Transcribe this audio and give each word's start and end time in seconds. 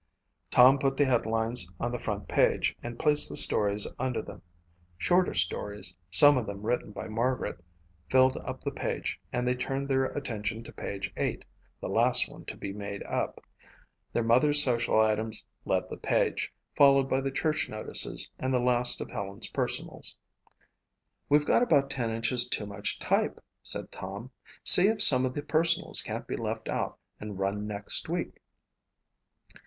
Tom 0.49 0.79
put 0.79 0.97
the 0.97 1.05
headlines 1.05 1.69
on 1.79 1.91
the 1.91 1.99
front 1.99 2.27
page 2.27 2.75
and 2.81 2.97
placed 2.97 3.29
the 3.29 3.37
stories 3.37 3.85
under 3.99 4.19
them. 4.23 4.41
Shorter 4.97 5.35
stories, 5.35 5.95
some 6.09 6.39
of 6.39 6.47
them 6.47 6.63
written 6.63 6.89
by 6.91 7.07
Margaret, 7.07 7.63
filled 8.09 8.35
up 8.37 8.61
the 8.63 8.71
page 8.71 9.19
and 9.31 9.47
they 9.47 9.53
turned 9.53 9.87
their 9.87 10.05
attention 10.05 10.63
to 10.63 10.71
page 10.71 11.13
eight, 11.17 11.45
the 11.81 11.87
last 11.87 12.27
one 12.27 12.45
to 12.45 12.57
be 12.57 12.73
made 12.73 13.03
up. 13.03 13.43
Their 14.11 14.23
mother's 14.23 14.63
social 14.63 14.99
items 14.99 15.45
led 15.65 15.83
the 15.87 15.97
page, 15.97 16.51
followed 16.75 17.07
by 17.07 17.21
the 17.21 17.29
church 17.29 17.69
notices 17.69 18.31
and 18.39 18.51
the 18.51 18.59
last 18.59 19.01
of 19.01 19.11
Helen's 19.11 19.49
personals. 19.49 20.15
"We've 21.29 21.45
got 21.45 21.61
about 21.61 21.91
ten 21.91 22.09
inches 22.09 22.47
too 22.47 22.65
much 22.65 22.97
type," 22.97 23.39
said 23.61 23.91
Tom. 23.91 24.31
"See 24.63 24.87
if 24.87 24.99
some 24.99 25.27
of 25.27 25.35
the 25.35 25.43
personals 25.43 26.01
can't 26.01 26.25
be 26.25 26.37
left 26.37 26.69
out 26.69 26.97
and 27.19 27.37
run 27.37 27.67
next 27.67 28.09
week." 28.09 28.41